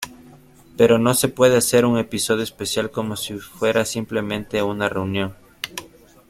[0.77, 5.35] Pero no se puede hacer un episodio especial como si fuera simplemente una reunión.